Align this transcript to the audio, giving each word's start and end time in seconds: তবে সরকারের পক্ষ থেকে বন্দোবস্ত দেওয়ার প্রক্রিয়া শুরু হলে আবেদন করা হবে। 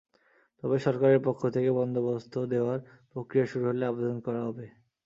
তবে 0.63 0.77
সরকারের 0.85 1.19
পক্ষ 1.27 1.41
থেকে 1.55 1.69
বন্দোবস্ত 1.79 2.33
দেওয়ার 2.53 2.79
প্রক্রিয়া 3.11 3.45
শুরু 3.51 3.65
হলে 3.69 3.83
আবেদন 3.87 4.17
করা 4.25 4.41
হবে। 4.47 4.65